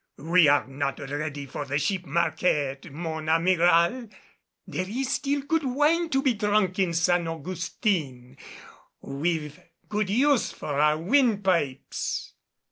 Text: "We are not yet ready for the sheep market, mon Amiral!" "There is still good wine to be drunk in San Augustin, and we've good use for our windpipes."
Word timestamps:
"We 0.17 0.47
are 0.47 0.65
not 0.65 0.97
yet 0.97 1.11
ready 1.11 1.45
for 1.45 1.63
the 1.65 1.77
sheep 1.77 2.07
market, 2.07 2.91
mon 2.91 3.27
Amiral!" 3.29 4.09
"There 4.65 4.89
is 4.89 5.11
still 5.13 5.43
good 5.43 5.63
wine 5.63 6.09
to 6.09 6.23
be 6.23 6.33
drunk 6.33 6.79
in 6.79 6.93
San 6.95 7.27
Augustin, 7.27 8.35
and 9.03 9.21
we've 9.21 9.59
good 9.89 10.09
use 10.09 10.53
for 10.53 10.79
our 10.79 10.97
windpipes." 10.97 12.33